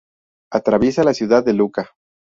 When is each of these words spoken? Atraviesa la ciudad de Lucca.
Atraviesa 0.51 1.03
la 1.03 1.13
ciudad 1.13 1.45
de 1.45 1.53
Lucca. 1.53 1.91